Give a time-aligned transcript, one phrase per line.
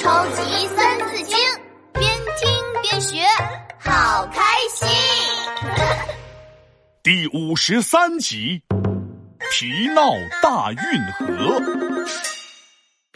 [0.00, 1.36] 超级三字经，
[1.92, 2.48] 边听
[2.80, 3.18] 边学，
[3.78, 4.42] 好开
[4.72, 4.88] 心。
[7.02, 8.62] 第五十三集，
[9.50, 10.10] 皮闹
[10.42, 10.78] 大运
[11.12, 11.60] 河。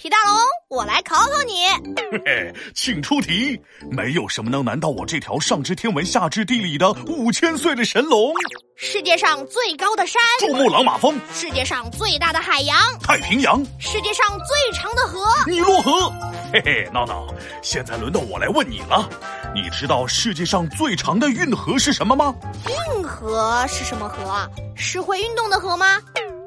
[0.04, 0.36] 皮大龙，
[0.68, 1.64] 我来考考你。
[2.12, 3.58] 嘿嘿，请出题。
[3.90, 8.34] 没有什么能难倒我这条上知天文下知地理的五千岁的神龙。
[8.76, 11.18] 世界上最高的山，珠穆朗玛峰。
[11.32, 13.64] 世界上最大的海洋，太平洋。
[13.78, 16.12] 世界上最长的河，尼罗河。
[16.52, 17.26] 嘿嘿，闹闹，
[17.62, 19.08] 现在轮到我来问你了。
[19.54, 22.34] 你知道世界上最长的运河是什么吗？
[22.68, 24.50] 运河是什么河啊？
[24.76, 25.98] 是会运动的河吗？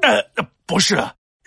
[0.02, 0.24] 呃，
[0.64, 1.04] 不是。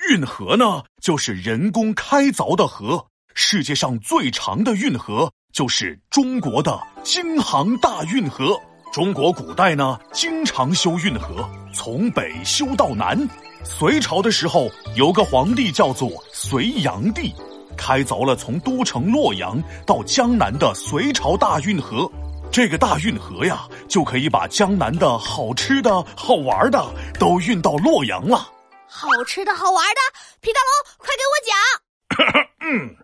[0.10, 3.06] 运河呢，就是人工开凿的河。
[3.34, 8.60] 世界上最长的运河就是中国的京杭大运河。
[8.92, 13.18] 中国古代呢，经常修运河，从北修到南。
[13.64, 17.34] 隋朝的时候，有个皇帝叫做隋炀帝，
[17.78, 22.12] 开凿了从都城洛阳到江南的隋朝大运河。
[22.52, 26.84] 这个大运河呀，就可以把江南的好吃的好玩的
[27.20, 28.46] 都运到洛阳了。
[28.94, 30.02] 好吃的好玩的，
[30.42, 32.48] 皮大龙，快给我讲。
[32.60, 32.90] 嗯，《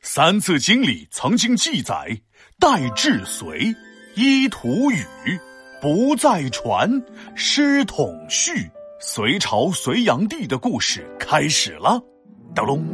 [0.00, 2.20] 三字经》里曾经记载
[2.58, 3.72] ：“代至隋，
[4.16, 5.06] 依图语，
[5.80, 6.90] 不再传，
[7.36, 12.02] 师统序。”隋朝隋炀帝的故事开始了。
[12.52, 12.84] 咚隆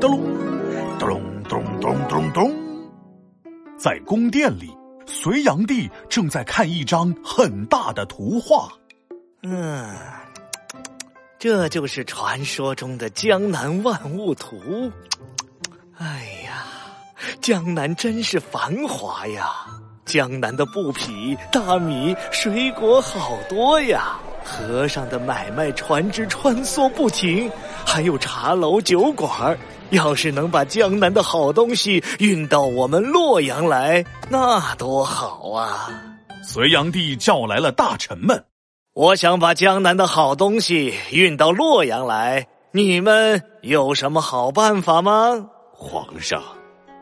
[0.00, 0.10] 咚
[0.98, 2.52] 隆咚隆咚咚咚咚，
[3.78, 8.68] 在宫殿里，隋炀帝正在看一张很大的图画。
[9.44, 9.94] 嗯。
[11.42, 14.92] 这就是传说中的江南万物图。
[15.98, 16.62] 哎呀，
[17.40, 19.52] 江南真是繁华呀！
[20.04, 27.50] 江南的布匹、大米、水果好多呀，河上的买卖船只穿梭不停，
[27.84, 29.58] 还有茶楼酒馆。
[29.90, 35.90] 要是能把江南的好东西运到我们洛阳来，那多好啊！
[36.44, 38.44] 隋炀帝叫来了大臣们。
[38.94, 45.48] 我想把江南的好东西运到洛阳来，你们有什么好办法吗？
[45.72, 46.42] 皇上，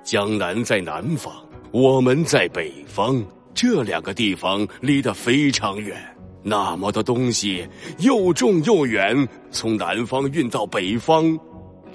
[0.05, 1.35] 江南在南方，
[1.73, 3.21] 我们在北方，
[3.55, 6.01] 这两个地方离得非常远，
[6.45, 7.69] 那么多东西
[7.99, 11.37] 又重又远，从南方运到北方，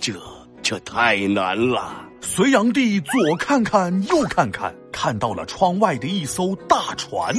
[0.01, 0.11] 这
[0.61, 2.05] 这太难了。
[2.19, 7.33] 隋炀帝左看看右看看，看到了窗外的一艘大船，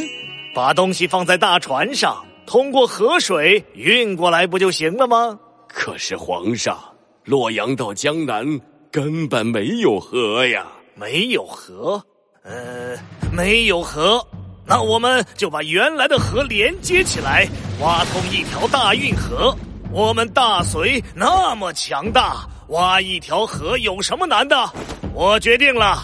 [0.55, 2.25] 把东西放在大船上。
[2.46, 5.38] 通过河水运过来不就行了吗？
[5.68, 6.78] 可是皇上，
[7.24, 10.64] 洛阳到江南根本没有河呀！
[10.94, 12.00] 没有河，
[12.44, 12.96] 呃，
[13.32, 14.24] 没有河，
[14.64, 17.46] 那我们就把原来的河连接起来，
[17.80, 19.54] 挖通一条大运河。
[19.92, 24.56] 我们大隋那么强大，挖一条河有什么难的？
[25.12, 25.98] 我决定了，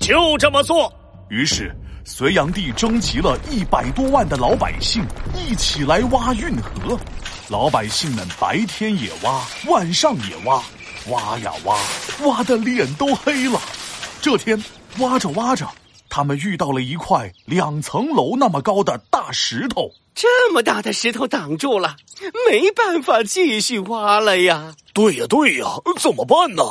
[0.00, 0.92] 就这么做。
[1.30, 1.74] 于是。
[2.06, 5.02] 隋炀帝征集了一百多万的老百姓，
[5.34, 6.98] 一起来挖运河。
[7.48, 10.62] 老百姓们白天也挖，晚上也挖，
[11.08, 11.78] 挖呀挖，
[12.26, 13.58] 挖的脸都黑了。
[14.20, 14.62] 这天
[14.98, 15.66] 挖着挖着，
[16.10, 19.90] 他们遇到了一块两层楼那么高的大石头。
[20.14, 21.96] 这么大的石头挡住了，
[22.50, 24.74] 没办法继续挖了呀！
[24.92, 25.66] 对呀对呀，
[25.98, 26.62] 怎么办呢？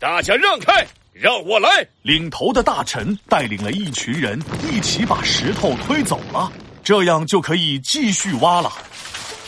[0.00, 0.84] 大家让开！
[1.20, 1.68] 让我来！
[2.00, 4.42] 领头的大臣带领了一群人，
[4.72, 6.50] 一起把石头推走了，
[6.82, 8.72] 这样就可以继续挖了。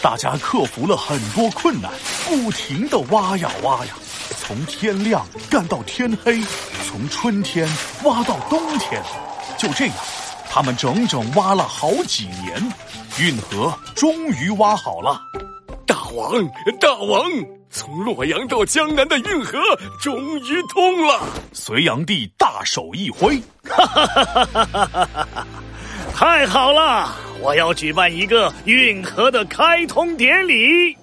[0.03, 1.91] 大家克服了很多困难，
[2.27, 3.94] 不停的挖呀挖呀，
[4.38, 6.43] 从天亮干到天黑，
[6.87, 7.66] 从春天
[8.05, 9.03] 挖到冬天。
[9.56, 9.97] 就这样，
[10.50, 12.72] 他们整整挖了好几年，
[13.19, 15.19] 运河终于挖好了。
[15.87, 16.32] 大王，
[16.78, 17.25] 大王！
[17.72, 19.59] 从洛阳到江南的运河
[19.99, 21.21] 终于通了。
[21.55, 25.47] 隋炀帝大手一挥，哈哈哈哈哈哈！
[26.15, 27.09] 太好了！
[27.41, 30.94] 我要举办一个运河的开通典礼。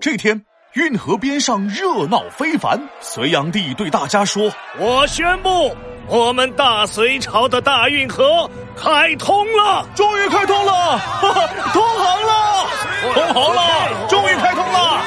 [0.00, 2.80] 这天，运河边上热闹非凡。
[3.00, 4.50] 隋炀帝对大家说
[4.80, 5.76] ：“我宣布，
[6.08, 10.98] 我们大隋朝的大运河开通了，终于开通了，
[11.74, 12.66] 通航了，
[13.12, 15.04] 通航了，终于开通了。”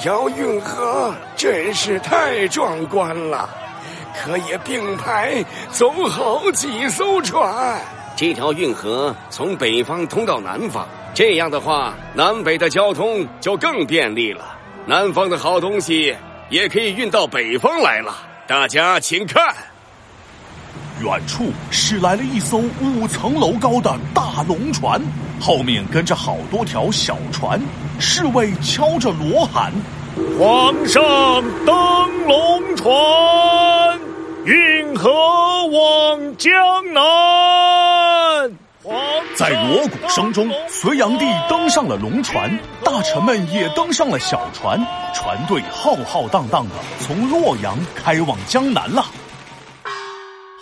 [0.00, 3.46] 条运河真是太壮观了，
[4.16, 7.78] 可以并排走好几艘船。
[8.16, 14.56] 这条运河从北方通到南方，这样的话，南北的交通就更便利了。
[14.86, 16.16] 南方的好东西
[16.48, 18.16] 也可以运到北方来了。
[18.46, 19.54] 大家请看，
[21.02, 24.98] 远处驶来了一艘五层楼高的大龙船，
[25.40, 27.60] 后面跟着好多条小船。
[27.98, 29.72] 侍卫敲着锣喊
[30.38, 31.02] ：“皇上
[31.64, 34.00] 登龙船，
[34.44, 35.10] 运河
[35.66, 36.52] 往江
[36.92, 37.02] 南。
[39.36, 44.78] 在锣鼓声中，隋炀帝登上了龙船，大臣们也登上了小船，
[45.14, 49.04] 船队浩浩荡荡的从洛阳开往江南了。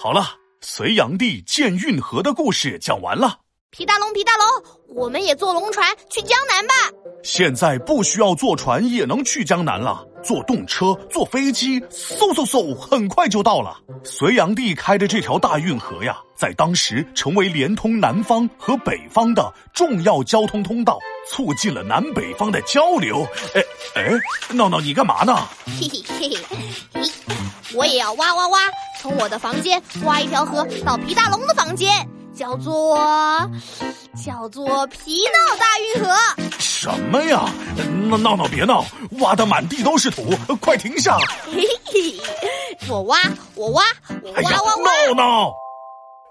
[0.01, 0.25] 好了，
[0.61, 3.39] 隋炀帝建运河的故事讲完了。
[3.71, 6.75] 皮大龙，皮大龙，我们也坐龙船去江南吧。
[7.23, 13.77] 现在不需要坐船也能去江南了，坐动车、坐飞机，嗖嗖嗖，很快就到了。
[14.03, 20.99] 隋炀帝开的这条大运河呀，在当时成为连通南方和北方的重要交通通道，
[21.29, 23.25] 促进了南北方的交流。
[23.55, 23.63] 哎
[23.97, 24.11] 哎，
[24.55, 25.37] 闹闹，你干嘛呢？
[25.79, 26.31] 嘿嘿嘿
[26.95, 27.11] 嘿，
[27.75, 28.61] 我也要挖挖挖，
[29.03, 32.09] 从我的房间挖一条河到皮大龙的房间。
[32.39, 32.97] 叫做
[34.15, 36.15] 叫做皮闹大运河。
[36.61, 37.45] 什么呀？
[38.09, 38.85] 闹闹闹，别闹！
[39.19, 40.31] 挖的满地都是土，
[40.61, 41.19] 快停下！
[41.51, 42.15] 嘿嘿，
[42.89, 43.19] 我挖，
[43.57, 43.83] 我挖，
[44.23, 45.07] 我挖挖挖！
[45.09, 45.53] 闹闹，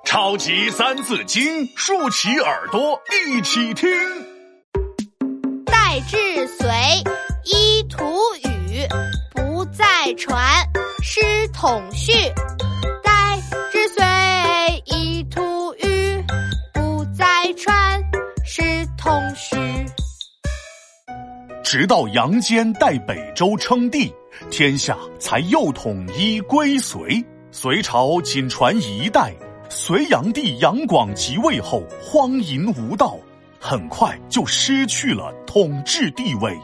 [0.06, 3.90] 超级三字经，竖起耳朵一起听。
[5.66, 6.70] 代至隋，
[7.44, 8.06] 依图
[8.46, 8.88] 语，
[9.36, 10.40] 不再传，
[11.04, 12.14] 师统序。
[21.70, 24.10] 直到杨坚代北周称帝，
[24.50, 27.22] 天下才又统一归隋。
[27.52, 29.34] 隋朝仅传一代，
[29.68, 33.18] 隋炀帝杨广即位后荒淫无道，
[33.60, 36.58] 很快就失去了统治地位。